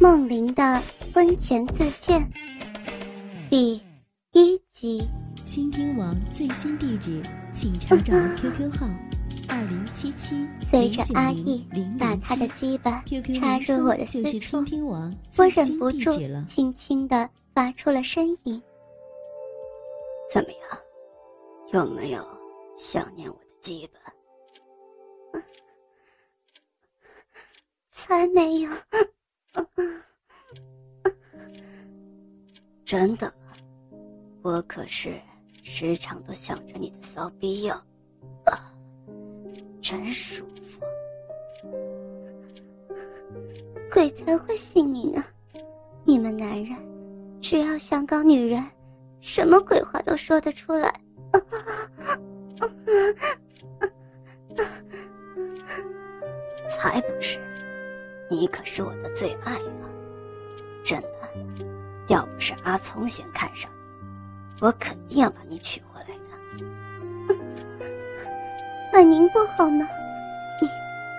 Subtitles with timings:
[0.00, 0.80] 梦玲的
[1.12, 2.24] 婚前自荐
[3.50, 3.82] 第
[4.32, 5.02] 一集。
[5.44, 8.86] 倾听网最新地址，请查找 QQ 号
[9.48, 11.66] 二零七七随着阿义
[11.98, 13.02] 把他的鸡巴
[13.40, 16.10] 插入我的私处，我忍不住
[16.46, 18.62] 轻轻的发出了呻吟。
[20.30, 20.60] 怎么样？
[21.72, 22.24] 有没有
[22.76, 25.40] 想念我的鸡巴？
[27.90, 28.70] 才没有。
[32.84, 33.32] 真的，
[34.42, 35.20] 我可是
[35.62, 37.74] 时常都想着你的骚逼哟，
[38.44, 38.72] 啊，
[39.80, 40.80] 真舒服。
[43.92, 45.24] 鬼才会信你呢！
[46.04, 46.76] 你们男人，
[47.40, 48.64] 只要想搞女人，
[49.20, 50.94] 什么鬼话都说得出来。
[58.78, 59.90] 是我的最爱了！
[60.84, 61.08] 真的，
[62.06, 63.68] 要不是阿聪先看上
[64.54, 67.34] 你，我肯定要把你娶回来的。
[68.92, 69.84] 那您不好吗？
[70.62, 70.68] 你、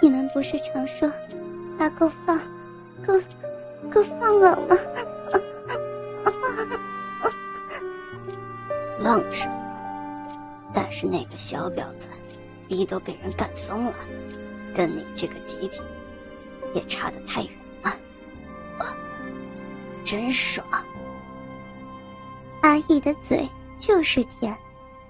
[0.00, 1.10] 你们不是常说，
[1.76, 2.38] 他够放，
[3.04, 3.20] 够、
[3.90, 4.76] 够放浪吗？
[9.00, 10.72] 浪什么？
[10.72, 12.06] 但是那个小婊子，
[12.68, 13.94] 逼都被人干松了，
[14.72, 15.82] 跟你这个极品。
[16.74, 17.90] 也差得太远了，
[18.78, 18.96] 啊，
[20.04, 20.66] 真爽！
[22.62, 24.56] 阿义的嘴就是甜，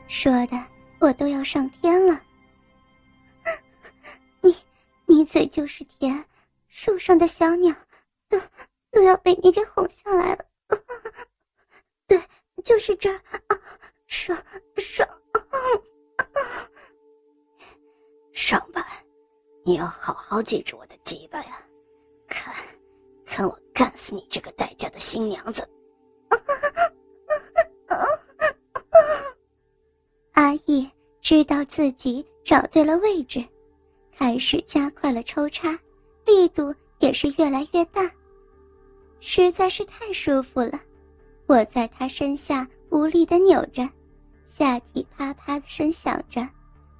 [0.08, 0.56] 说的
[0.98, 2.20] 我都要上天了。
[4.40, 4.56] 你，
[5.06, 6.24] 你嘴就是甜，
[6.68, 7.74] 树上的小鸟
[8.28, 8.40] 都
[8.90, 10.44] 都要被你给哄下来了。
[12.06, 12.20] 对，
[12.64, 13.20] 就是这儿，
[14.06, 14.38] 爽
[14.76, 15.08] 爽！
[18.32, 18.86] 上 吧，
[19.64, 20.86] 你要好好记住我
[24.10, 25.68] 你这个待嫁的新娘子！
[30.32, 30.90] 阿义
[31.20, 33.44] 知道自己找对了位置，
[34.16, 35.78] 开始加快了抽插，
[36.24, 38.10] 力度也是越来越大，
[39.20, 40.80] 实在是太舒服了。
[41.46, 43.88] 我在他身下无力的扭着，
[44.46, 46.48] 下体啪啪的声响着，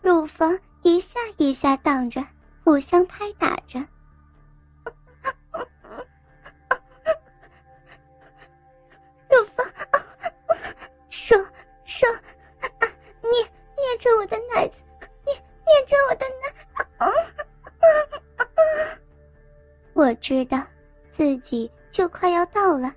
[0.03, 2.25] 乳房一下一下荡着，
[2.65, 3.84] 互相拍打着。
[20.30, 20.64] 知道，
[21.10, 22.94] 自己就快要到了，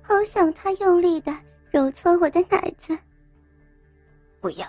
[0.00, 1.30] 好想他用力的
[1.70, 2.96] 揉搓我的奶子。
[4.40, 4.66] 不要，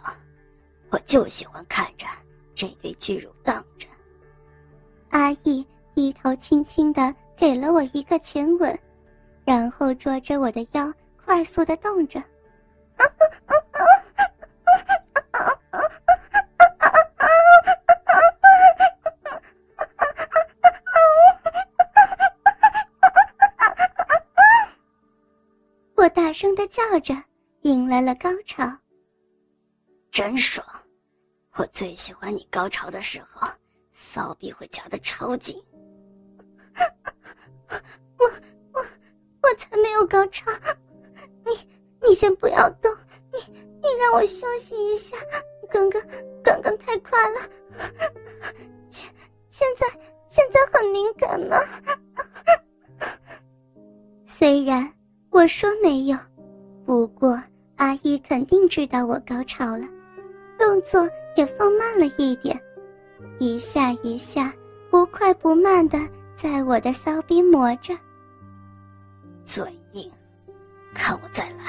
[0.89, 2.05] 我就喜欢看着
[2.53, 3.87] 这堆巨乳荡着。
[5.11, 8.77] 阿义低头轻轻的给了我一个前吻，
[9.45, 12.21] 然后捉着我的腰快速的动着。
[12.97, 13.05] 大
[26.41, 27.13] 声的叫着，
[27.61, 28.65] 迎来了高潮。
[30.09, 30.65] 真爽！
[31.53, 33.47] 我最喜欢你高潮的时候，
[33.93, 35.55] 骚逼会夹得超紧。
[38.17, 38.25] 我
[38.73, 38.83] 我
[39.43, 40.49] 我才没有高潮！
[41.45, 41.51] 你
[42.01, 42.91] 你先不要动，
[43.31, 45.15] 你你让我休息一下。
[45.71, 46.01] 刚刚
[46.43, 47.39] 刚刚太快了，
[48.89, 49.07] 现
[49.51, 49.87] 现在
[50.27, 51.55] 现在很敏感吗？
[54.25, 54.91] 虽然。
[55.33, 56.17] 我说没有，
[56.91, 57.41] 不过
[57.77, 59.87] 阿姨肯定知道我高潮了，
[60.59, 61.07] 动作
[61.37, 62.61] 也放慢了一点，
[63.39, 64.53] 一下一下
[64.89, 65.97] 不快不慢的
[66.35, 67.97] 在我的骚逼磨着。
[69.45, 69.63] 嘴
[69.93, 70.11] 硬，
[70.93, 71.60] 看我再来。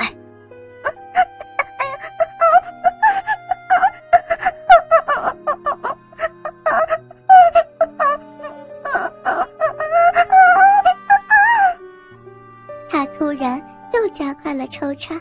[14.82, 15.14] 抽插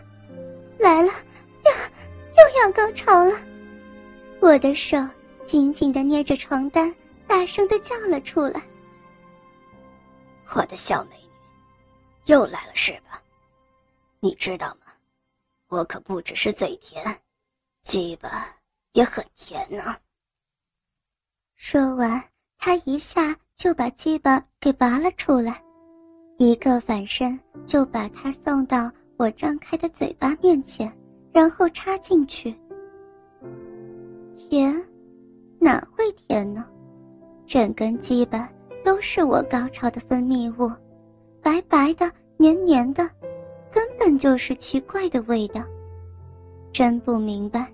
[0.80, 1.92] 来了，呀
[2.36, 3.40] 又要高潮了。
[4.40, 4.98] 我的手
[5.46, 6.92] 紧紧的捏着床单，
[7.28, 8.60] 大声的叫了出来
[10.56, 11.30] ：“我的小美女，
[12.26, 13.22] 又来了是吧？
[14.20, 14.92] 你知道吗？
[15.68, 17.06] 我可不只是嘴甜，
[17.84, 18.50] 鸡巴
[18.94, 19.96] 也很甜呢。”
[21.56, 22.20] 说完，
[22.58, 25.64] 他一下就把鸡巴给拔了出来，
[26.40, 28.92] 一个反身就把他送到。
[29.22, 30.92] 我张开的嘴巴面前，
[31.32, 32.52] 然后插进去。
[34.36, 34.84] 甜，
[35.60, 36.66] 哪会甜呢？
[37.46, 38.50] 整根鸡巴
[38.84, 40.72] 都是我高潮的分泌物，
[41.40, 43.08] 白白的、黏黏的，
[43.72, 45.62] 根本就是奇怪的味道。
[46.72, 47.72] 真不明白，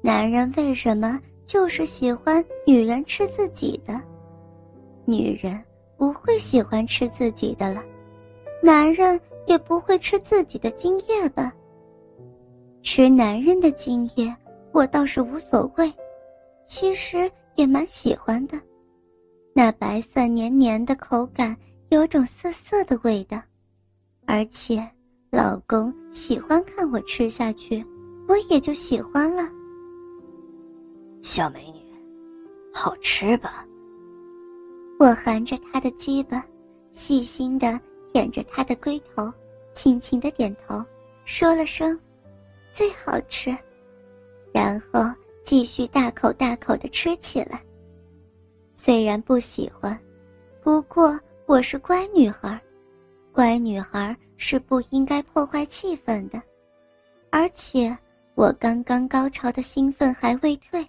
[0.00, 4.00] 男人为什么就是喜欢女人吃自己的，
[5.04, 5.62] 女人
[5.96, 7.80] 不会喜欢吃自己的了，
[8.60, 11.52] 男人也不会吃自己的精液吧？
[12.82, 14.32] 吃男人的精液，
[14.72, 15.92] 我倒是无所谓，
[16.66, 18.60] 其实也蛮喜欢的。
[19.54, 21.56] 那白色黏黏的口感，
[21.88, 23.40] 有种涩涩的味道，
[24.26, 24.86] 而且
[25.30, 27.84] 老公喜欢看我吃下去，
[28.28, 29.48] 我也就喜欢了。
[31.22, 31.80] 小美女，
[32.72, 33.66] 好吃吧？
[35.00, 36.44] 我含着他的鸡巴，
[36.92, 37.80] 细心的
[38.12, 39.32] 舔着他的龟头，
[39.72, 40.84] 轻轻的点头，
[41.24, 41.98] 说了声
[42.72, 43.56] “最好吃”，
[44.52, 45.00] 然后
[45.42, 47.62] 继续大口大口的吃起来。
[48.74, 49.98] 虽然不喜欢，
[50.62, 52.60] 不过我是乖女孩，
[53.32, 56.40] 乖女孩是不应该破坏气氛的。
[57.30, 57.96] 而且
[58.34, 60.86] 我刚刚高潮的兴奋还未退，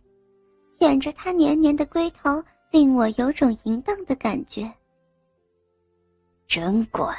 [0.78, 4.72] 舔着他黏黏的龟头，令我有种淫荡的感觉。
[6.50, 7.16] 真乖。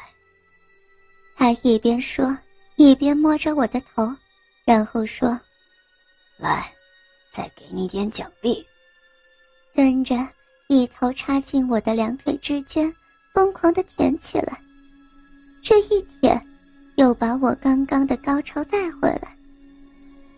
[1.37, 2.37] 他一边说，
[2.77, 4.13] 一边摸着我的头，
[4.67, 5.41] 然后说
[6.37, 6.71] ：“来，
[7.33, 8.67] 再给你点奖励。”
[9.75, 10.15] 跟着。
[10.73, 12.95] 一头插进我的两腿之间，
[13.35, 14.57] 疯狂的舔起来。
[15.61, 16.41] 这一舔，
[16.95, 19.37] 又把我刚刚的高潮带回来。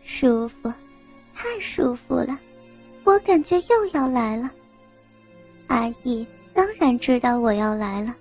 [0.02, 0.72] 舒服，
[1.34, 2.38] 太舒服了，
[3.04, 4.50] 我感觉又要来了。
[5.66, 8.16] 阿义当然知道我要来了，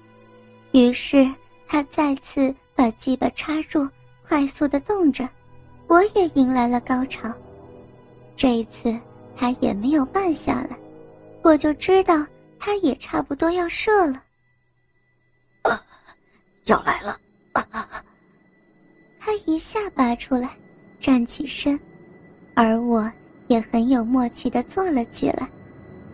[0.71, 1.29] 于是
[1.67, 3.87] 他再次把鸡巴插入，
[4.27, 5.27] 快速的动着。
[5.87, 7.29] 我也迎来了高潮。
[8.35, 8.97] 这一次，
[9.35, 10.77] 他也没有慢下来。
[11.43, 12.25] 我就知道
[12.59, 14.23] 他也差不多要射了，
[15.63, 15.83] 啊，
[16.65, 17.17] 要来了！
[17.51, 17.67] 啊
[19.19, 20.49] 他一下拔出来，
[20.99, 21.79] 站起身，
[22.55, 23.11] 而我
[23.47, 25.49] 也很有默契的坐了起来，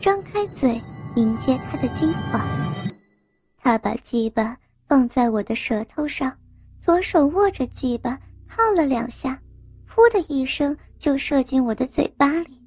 [0.02, 0.82] 张开嘴
[1.16, 2.67] 迎接他的精华。
[3.68, 6.34] 他把鸡巴放在我的舌头上，
[6.80, 8.18] 左手握着鸡巴
[8.48, 9.38] 靠了两下，
[9.86, 12.58] 噗的一声就射进我的嘴巴里。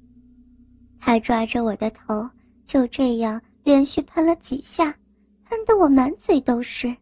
[0.99, 2.29] 他抓着我的头。
[2.65, 4.95] 就这样连续喷了几下，
[5.45, 6.95] 喷得我满嘴都是。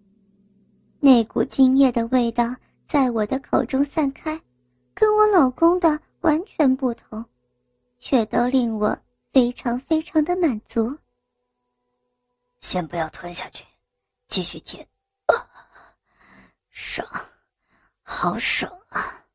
[1.01, 2.55] 那股精液的味道
[2.87, 4.39] 在我的口中散开，
[4.93, 7.23] 跟我老公的完全不同，
[7.99, 8.97] 却都令我
[9.33, 10.97] 非常非常的满足。
[12.61, 13.65] 先不要吞下去，
[14.29, 14.87] 继续舔，
[16.69, 17.09] 爽，
[18.03, 19.25] 好爽啊！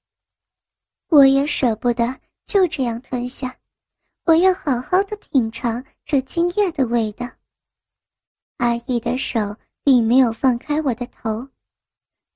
[1.09, 3.59] 我也舍不得就这样吞下。
[4.23, 7.29] 我要好好的品尝这精液的味道。
[8.59, 11.49] 阿义的手并没有放开我的头，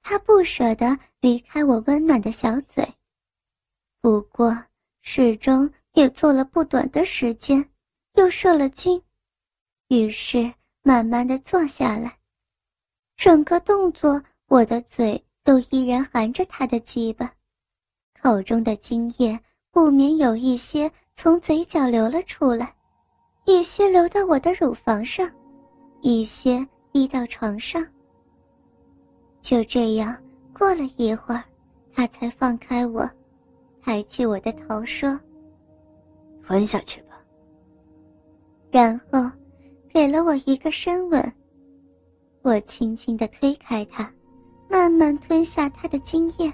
[0.03, 2.85] 他不舍得离开我温暖的小嘴。
[4.01, 4.65] 不过
[5.01, 7.71] 始终也做了不短的时间，
[8.15, 9.01] 又射了精，
[9.87, 10.53] 于是
[10.83, 12.18] 慢慢的坐下来。
[13.19, 17.29] 整个动作，我的嘴都依然含着他的鸡巴，
[18.23, 19.37] 口中的精液
[19.73, 20.91] 不免有一些。
[21.17, 22.73] 从嘴角流了出来，
[23.45, 25.29] 一些流到我的乳房上，
[26.01, 27.85] 一些滴到床上。
[29.41, 30.17] 就这样
[30.57, 31.43] 过了一会儿，
[31.93, 33.11] 他才放开我，
[33.83, 35.19] 抬起我的头说
[36.51, 37.21] ：“吻下去吧。”
[38.71, 39.29] 然后
[39.93, 41.33] 给了我一个深吻。
[42.43, 44.11] 我轻轻地推开他，
[44.69, 46.53] 慢慢吞下他的精液，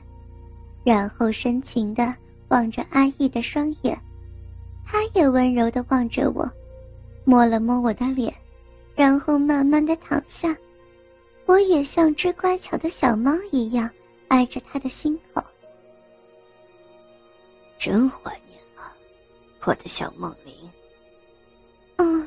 [0.83, 2.15] 然后深情地
[2.49, 3.99] 望着阿义的双眼。
[4.85, 6.51] 他也温柔的望着我，
[7.25, 8.33] 摸了摸我的脸，
[8.95, 10.57] 然后慢慢的躺下。
[11.47, 13.89] 我也像只乖巧的小猫一样
[14.29, 15.43] 挨着他的心口。
[17.79, 18.93] 真怀念啊，
[19.65, 20.55] 我的小梦玲。
[21.97, 22.27] 嗯。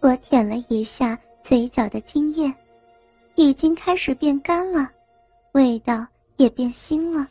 [0.00, 2.52] 我舔了一下嘴角的精液，
[3.34, 4.90] 已经开始变干了，
[5.52, 6.06] 味道
[6.36, 7.28] 也变腥了，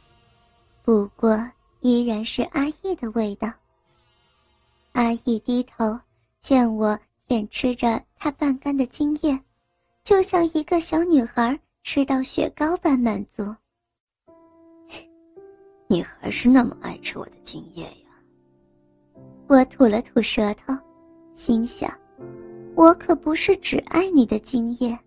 [0.83, 1.39] 不过
[1.81, 3.51] 依然是阿义的味道。
[4.93, 5.97] 阿义低头，
[6.41, 9.39] 见我舔吃着他半干的精液，
[10.03, 13.55] 就像一个小女孩吃到雪糕般满足。
[15.87, 18.09] 你还是那么爱吃我的精液呀！
[19.47, 20.75] 我吐了吐舌头，
[21.33, 21.91] 心想：
[22.79, 24.97] 我可不是只爱你的精液，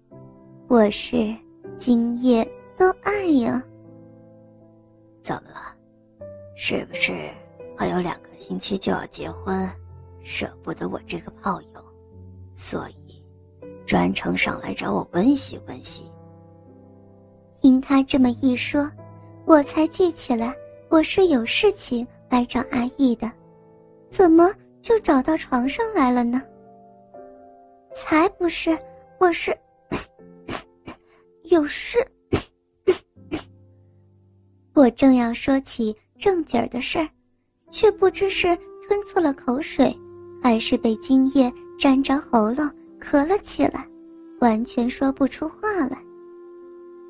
[0.69, 1.35] 我是
[1.79, 3.63] 精液都爱呀。
[5.23, 5.75] 怎么了？
[6.55, 7.31] 是不是
[7.75, 9.67] 还有两个星期就要结婚？
[10.21, 11.83] 舍不得我这个炮友，
[12.55, 13.25] 所以
[13.87, 16.05] 专程上来找我温习温习，
[17.59, 18.87] 听他这么一说，
[19.47, 20.55] 我才记起来
[20.91, 23.33] 我是有事情来找阿义的，
[24.11, 24.53] 怎么
[24.83, 26.43] 就找到床上来了呢？
[27.95, 28.77] 才不是，
[29.19, 29.57] 我是
[31.45, 31.99] 有事。
[34.75, 37.09] 我正要说起正经儿的事儿，
[37.71, 38.57] 却不知是
[38.89, 39.97] 吞错了口水，
[40.43, 42.69] 还是被精液沾着喉咙
[43.01, 43.87] 咳了起来，
[44.41, 45.99] 完全说不出话来。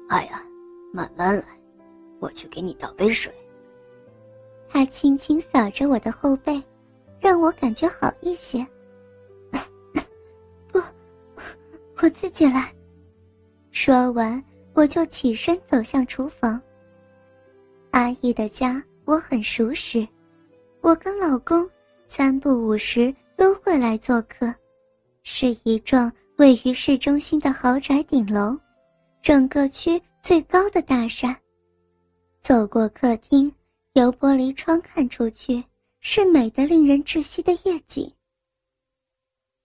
[0.08, 0.42] 哎呀，
[0.92, 1.44] 慢慢来，
[2.18, 3.32] 我去给你倒杯水。
[4.68, 6.60] 他轻轻扫着我的后背，
[7.20, 8.66] 让我感觉好一些。
[12.02, 12.74] 我自己来。
[13.70, 14.42] 说完，
[14.74, 16.60] 我就起身走向厨房。
[17.92, 20.06] 阿义的家我很熟识，
[20.80, 21.68] 我跟老公
[22.08, 24.52] 三不五时都会来做客，
[25.22, 28.58] 是一幢位于市中心的豪宅顶楼，
[29.22, 31.38] 整个区最高的大厦。
[32.40, 33.54] 走过客厅，
[33.92, 35.62] 由玻璃窗看出去
[36.00, 38.12] 是美得令人窒息的夜景。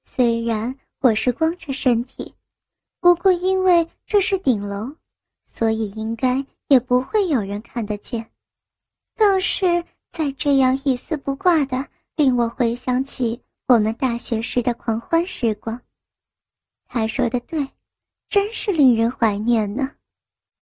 [0.04, 2.34] 虽然我是光着身体，
[3.00, 4.96] 不过因为这是顶楼，
[5.46, 6.46] 所以应该。
[6.70, 8.30] 也不会有人看得见，
[9.16, 11.88] 倒是在这样一丝不挂的，
[12.18, 15.80] 令我回想起我们大学时的狂欢时光。
[16.86, 17.66] 他说的对，
[18.28, 19.90] 真是令人怀念呢。